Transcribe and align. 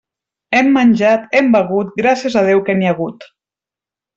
Hem 0.59 0.69
menjat, 0.77 1.27
hem 1.39 1.51
begut, 1.57 1.93
gràcies 2.01 2.41
a 2.41 2.43
Déu 2.51 2.65
que 2.71 2.79
n'hi 2.81 2.89
ha 2.91 2.95
hagut. 2.99 3.33